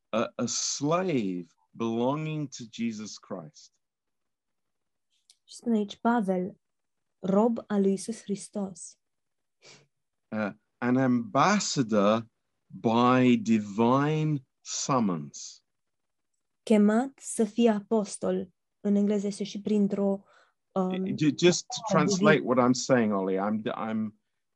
[0.09, 3.73] a, a slave belonging to Jesus Christ,
[5.49, 6.57] Și spune aici Pavel,
[7.19, 8.99] rob al lui Isus Hristos,
[10.29, 12.27] uh, an ambassador
[12.67, 15.63] by divine summons.
[16.63, 18.53] chemat să fie apostol.
[18.81, 20.23] În engleză și printr-o...
[20.73, 24.13] Um, Just to translate what I'm saying, Ollie, I'm, I'm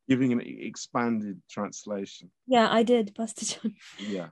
[0.07, 2.33] giving an expanded translation.
[2.45, 3.75] yeah, I did, Pastor John.
[4.13, 4.31] Yeah.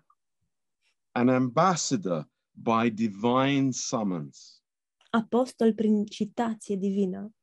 [1.12, 4.62] An ambassador by divine summons,
[5.10, 7.34] Apostol prin citație divină,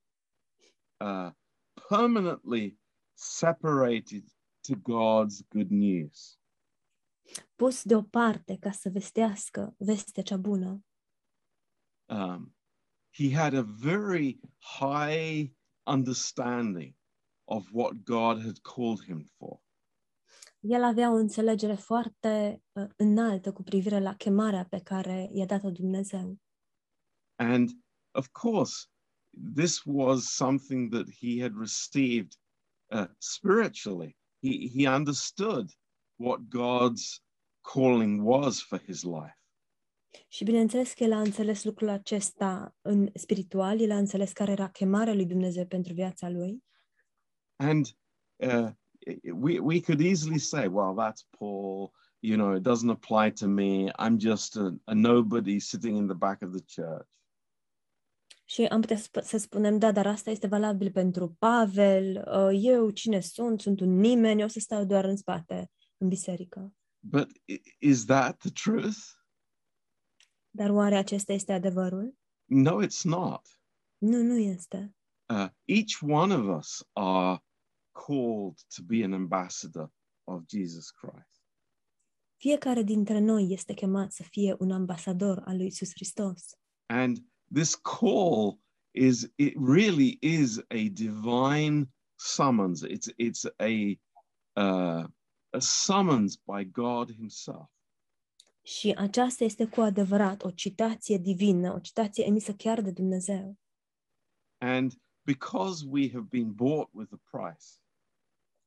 [1.00, 1.32] uh,
[1.90, 2.78] permanently
[3.14, 4.24] separated
[4.62, 6.38] to God's good news.
[7.56, 10.86] pus deoparte ca să vestească vestea cea bună.
[12.10, 12.56] Um,
[13.10, 14.40] he had a very
[14.80, 15.52] high
[15.84, 16.96] understanding
[17.44, 19.62] of what God had called him for.
[20.60, 25.72] El avea o înțelegere foarte uh, înaltă cu privire la chemarea pe care i-a dat-o
[25.72, 26.40] Dumnezeu.
[27.36, 27.70] And
[28.12, 28.88] of course,
[29.56, 32.38] this was something that he had received
[32.92, 34.16] uh, spiritually.
[34.42, 35.70] He, he understood
[36.18, 37.22] what God's
[37.64, 39.34] calling was for his life.
[40.28, 44.70] Și bineînțeles că el a înțeles lucrul acesta în spiritual, el a înțeles care era
[44.70, 46.64] chemarea lui Dumnezeu pentru viața lui.
[47.56, 47.86] And
[48.36, 48.70] uh,
[49.34, 51.92] we, we could easily say, well, that's Paul.
[52.20, 53.92] You know, it doesn't apply to me.
[54.00, 57.08] I'm just a, a nobody sitting in the back of the church.
[58.50, 62.16] Și am putea sp- să spunem, da, dar asta este valabil pentru Pavel,
[62.52, 66.08] uh, eu cine sunt, sunt un nimeni, eu o să stau doar în spate, în
[66.08, 66.74] biserică.
[67.00, 68.98] But i- is that the truth?
[70.50, 72.18] Dar oare acesta este adevărul?
[72.46, 73.42] No, it's not.
[73.98, 74.96] Nu, nu este.
[75.34, 77.44] uh, each one of us are
[77.92, 79.92] called to be an ambassador
[80.24, 81.42] of Jesus Christ.
[82.40, 86.46] Fiecare dintre noi este chemat să fie un ambasador al lui Isus Hristos.
[86.86, 87.18] And
[87.54, 88.60] this call
[88.92, 92.84] is it really is a divine summons.
[92.84, 94.00] It's it's a
[94.62, 95.06] uh,
[95.50, 97.70] a summons by God Himself.
[98.62, 103.58] Și aceasta este cu adevărat o citație divină, o citație emisă chiar de Dumnezeu.
[104.58, 104.94] And
[105.26, 107.66] because we have been bought with a price,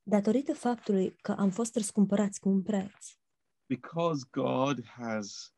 [0.03, 3.19] datorită faptului că am fost răscumpărați cu un preț,
[3.67, 5.55] because God has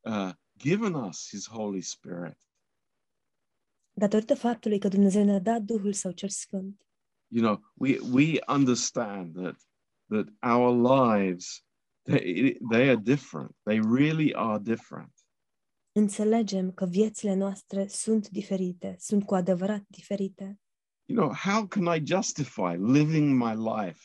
[0.00, 2.43] uh, given us His Holy Spirit,
[3.94, 6.86] datorită faptului că Dumnezeu ne-a dat Duhul Său cel Sfânt,
[7.28, 9.56] you know, we we understand that
[10.08, 11.64] that our lives
[12.02, 13.54] they, they are different.
[13.64, 15.12] They really are different.
[15.96, 20.60] înțelegem că viețile noastre sunt diferite, sunt cu adevărat diferite.
[21.04, 24.00] You know, how can I justify living my life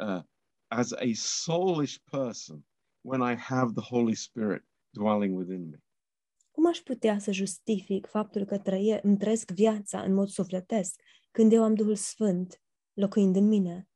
[0.00, 0.22] uh,
[0.66, 2.64] as a soulish person
[3.00, 5.78] when I have the Holy Spirit dwelling within me?
[6.56, 11.52] Cum aș putea să justific faptul că trăie, îmi trăiesc viața în mod sufletesc când
[11.52, 13.88] eu am Duhul Sfânt locuind în mine?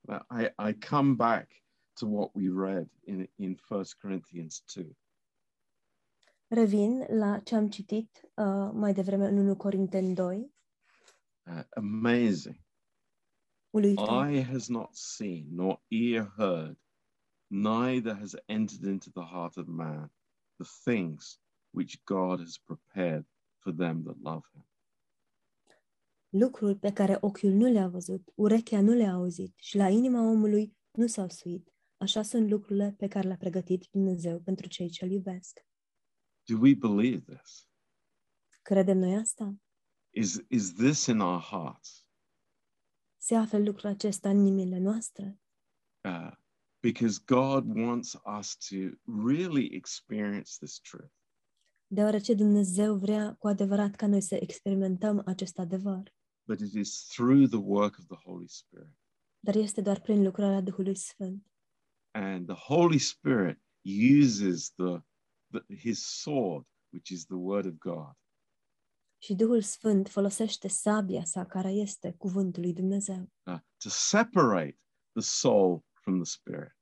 [0.00, 1.52] Uh, I, I come back
[1.92, 4.98] to what we read in, in 1 Corinthians 2.
[6.46, 10.54] Revin la ce am citit uh, mai devreme în 1 Corinteni 2,
[11.46, 12.56] Uh, amazing.
[13.70, 14.26] uluitor.
[14.26, 16.78] Eye has not seen, nor ear heard,
[17.46, 20.10] neither has entered into the heart of man
[20.56, 21.40] the things
[21.70, 23.26] which God has prepared
[23.58, 24.66] for them that love him.
[26.28, 30.76] Lucruri pe care ochiul nu le-a văzut, urechea nu le-a auzit și la inima omului
[30.90, 31.70] nu s-au suit.
[31.96, 35.66] Așa sunt lucrurile pe care le-a pregătit Dumnezeu pentru cei ce-L iubesc.
[36.44, 37.68] Do we believe this?
[38.62, 39.56] Credem noi asta?
[40.10, 42.06] Is, is this in our hearts?
[43.16, 45.40] Se află lucrul acesta în inimile noastre?
[46.04, 46.32] Uh,
[46.80, 51.12] because God wants us to really experience this truth.
[51.86, 56.14] Deoarece Dumnezeu vrea cu adevărat ca noi să experimentăm acest adevăr.
[56.46, 58.96] But it is through the work of the Holy Spirit.
[59.38, 61.46] Dar este doar prin lucrarea Duhului Sfânt.
[62.10, 63.60] And the Holy Spirit
[64.20, 65.00] uses the,
[65.50, 68.16] the his sword, which is the word of God,
[69.18, 74.78] Și Duhul Sfânt folosește sabia sa, care este cuvântul lui Dumnezeu, uh, to separate
[75.12, 76.72] the soul from the spirit.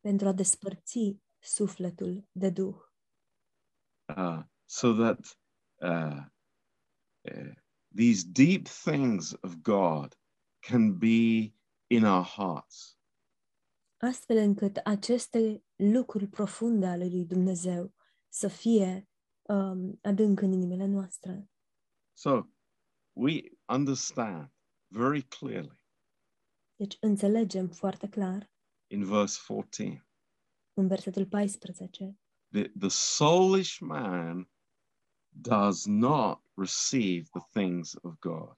[0.00, 2.76] pentru a despărți sufletul de Duh,
[4.16, 5.38] uh, so that
[5.82, 6.24] uh,
[7.30, 7.54] uh,
[7.94, 10.18] these deep things of God
[10.58, 11.54] can be
[11.86, 12.98] in our hearts.
[13.96, 17.94] astfel încât aceste lucruri profunde ale lui Dumnezeu
[18.28, 19.08] să fie
[19.42, 21.50] um, adânc în inimile noastre.
[22.12, 22.42] So
[23.12, 24.52] we understand
[24.88, 25.78] very clearly
[26.78, 28.50] Deci înțelegem foarte clar
[28.86, 30.06] in verse 14
[30.74, 32.18] în versetul 14
[32.52, 34.48] that the soulish man
[35.28, 38.56] does not receive the things of God.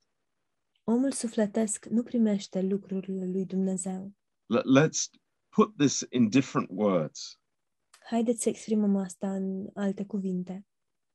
[0.85, 4.13] omul sufletesc nu primește lucrurile lui Dumnezeu.
[4.47, 5.11] Let, let's
[5.49, 7.41] put this in different words.
[8.01, 10.67] Haideți să exprimăm asta în alte cuvinte.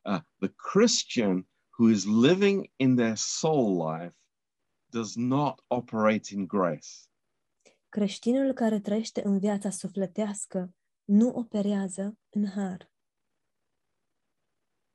[0.02, 1.48] Uh, the Christian
[1.78, 4.16] who is living in their soul life
[4.90, 6.90] does not operate in grace.
[7.94, 12.92] Creștinul care trăiește în viața sufletească nu operează în har.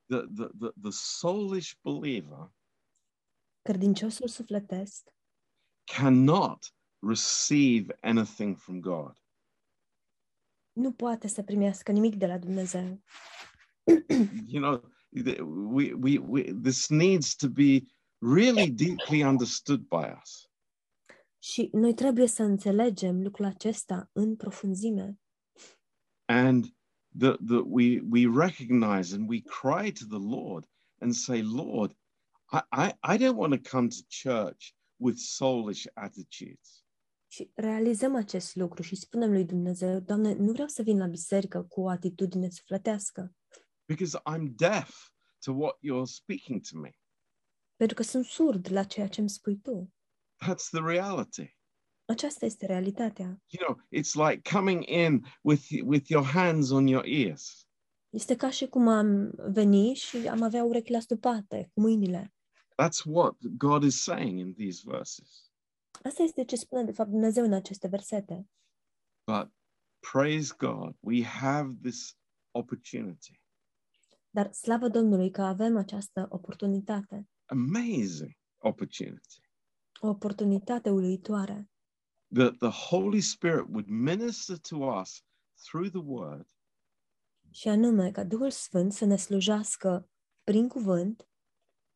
[0.06, 2.52] The, the, the, the soulish believer
[3.62, 5.14] Credinciosul sufletesc
[5.84, 9.22] cannot receive anything from God.
[10.72, 13.02] nu poate să primească nimic de la Dumnezeu.
[14.46, 14.92] You know,
[15.24, 15.40] th-
[15.72, 17.84] we, we, we, this needs to be
[18.18, 20.47] really deeply understood by us.
[21.48, 25.18] Și noi trebuie să înțelegem lucrul acesta în profunzime
[26.24, 26.76] And
[27.18, 30.68] that, that we, we recognize and we cry to the Lord
[31.00, 31.96] and say, Lord,
[32.52, 36.84] I, I, I don't want to come to church with soulish attitudes.
[37.30, 41.62] și realizăm acest lucru și spunem lui Dumnezeu, Doamne, nu vreau să vin la biserică
[41.62, 43.34] cu o atitudine sufletească,
[43.86, 45.10] because I'm deaf
[45.44, 46.90] to what you're speaking to me.
[47.76, 49.92] pentru că sunt surd la ceea ce îmi spui tu.
[50.46, 51.56] That's the reality.
[52.04, 53.42] Aceasta este realitatea.
[53.46, 57.66] You know, it's like coming in with with your hands on your ears.
[58.10, 62.32] Este ca și cum am veni și am avea urechile astupate cu mâinile.
[62.82, 65.50] That's what God is saying in these verses.
[66.02, 68.48] Asta este ce spune de fapt Dumnezeu în aceste versete.
[69.24, 69.52] But
[70.12, 72.16] praise God, we have this
[72.50, 73.42] opportunity.
[74.30, 77.28] Dar slavă Domnului că avem această oportunitate.
[77.46, 79.47] Amazing opportunity.
[80.00, 81.70] O oportunitate uluitoare.
[82.34, 85.24] That the Holy Spirit would minister to us
[85.68, 86.48] through the word
[87.50, 90.10] Și anume ca Duhul Sfânt să ne slujească
[90.44, 91.28] prin cuvânt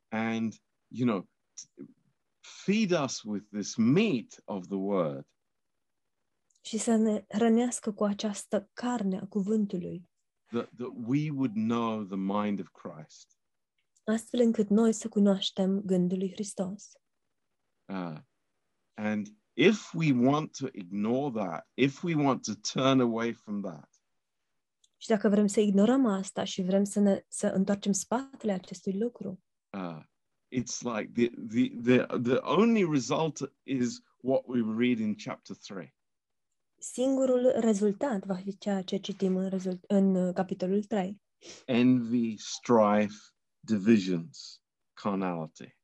[0.09, 0.53] and,
[0.89, 1.87] you know, t-
[2.65, 5.27] feed us with this meat of the word
[6.65, 10.09] și să ne hrănească cu această carne a cuvântului,
[10.47, 13.39] that, that we would know the mind of Christ.
[14.05, 16.93] astfel încât noi să cunoaștem gândul lui Hristos.
[17.89, 18.19] Uh,
[18.95, 23.89] and if we want to ignore that, if we want to turn away from that,
[25.03, 29.43] Și dacă vrem să ignorăm asta și vrem să ne să întoarcem spatele acestui lucru,
[29.71, 30.03] uh,
[30.61, 35.95] it's like the, the, the, the only result is what we read in chapter 3.
[36.79, 41.21] singurul rezultat va fi ceea ce citim în, rezult- în uh, capitolul 3.
[41.65, 43.17] Envy, strife,
[43.61, 44.63] divisions,
[44.93, 45.77] carnality.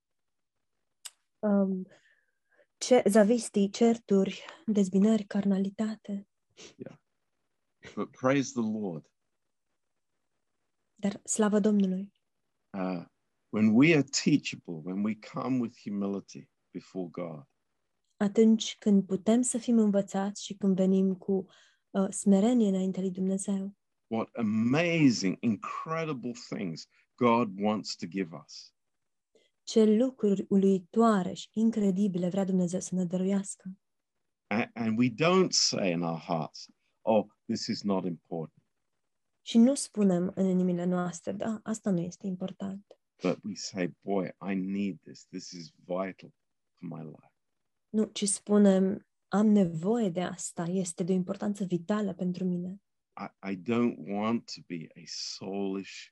[1.39, 1.87] Um,
[2.79, 6.29] ce, zavistii, certuri, dezbinări, carnalitate.
[7.95, 9.11] But praise the Lord.
[10.95, 12.13] Dar slavă Domnului!
[12.71, 13.05] Uh,
[13.49, 17.47] when we are teachable, when we come with humility before God,
[18.21, 21.47] Atunci când putem să fim învățați și când venim cu
[21.91, 23.77] uh, smerenie înaintea lui Dumnezeu,
[24.11, 28.75] what amazing, incredible things God wants to give us.
[29.69, 33.71] Ce lucruri uluitoare și incredibile vrea Dumnezeu să ne dăruiască.
[34.47, 36.67] A- and we don't say in our hearts,
[37.01, 38.65] oh, this is not important.
[39.43, 42.87] Și nu spunem în inimile noastre, da, asta nu este important.
[43.23, 45.27] But we say, boy, I need this.
[45.27, 46.33] This is vital
[46.79, 47.33] for my life.
[47.89, 52.83] Nu, ci spunem, am nevoie de asta, este de o importanță vitală pentru mine.
[53.21, 56.07] I, I don't want to be a soulish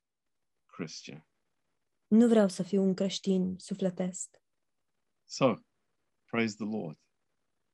[0.76, 1.26] Christian.
[2.07, 4.42] Nu vreau să fiu un creștin sufletesc.
[5.24, 5.54] So,
[6.24, 6.98] praise the Lord.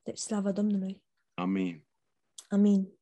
[0.02, 1.04] Deci, slavă Domnului!
[1.34, 1.86] Amen.
[2.48, 2.98] Amin.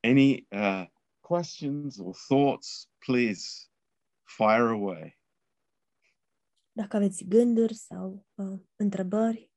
[0.00, 0.86] Any uh,
[1.20, 3.70] questions or thoughts, please
[4.22, 5.18] fire away.
[6.72, 9.50] Dacă aveți gânduri sau uh, întrebări,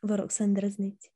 [0.00, 1.13] vă rog să îndrăzniți.